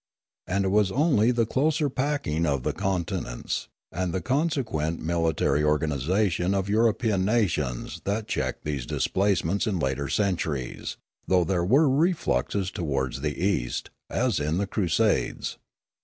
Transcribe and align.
And 0.47 0.65
it 0.65 0.69
was 0.69 0.91
only 0.91 1.29
the 1.29 1.45
closer 1.45 1.87
packing 1.87 2.47
of 2.47 2.63
the 2.63 2.73
continents, 2.73 3.67
and 3.91 4.11
the 4.11 4.19
consequent 4.19 4.99
military 4.99 5.63
organisation 5.63 6.55
of 6.55 6.67
European 6.67 7.23
nations 7.23 8.01
that 8.05 8.27
checked 8.27 8.65
these 8.65 8.87
displacements 8.87 9.67
in 9.67 9.77
later 9.77 10.09
centuries, 10.09 10.97
though 11.27 11.43
there 11.43 11.63
were 11.63 11.87
refluxes 11.87 12.71
towards 12.73 13.21
the 13.21 13.39
east, 13.39 13.91
as 14.09 14.39
in 14.39 14.57
the 14.57 14.65
crusades. 14.65 15.59